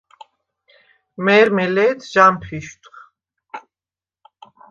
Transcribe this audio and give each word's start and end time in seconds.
მე̄რმე 1.23 1.65
ლე̄თ 1.75 1.99
ჟამფიშვდხ. 2.11 2.95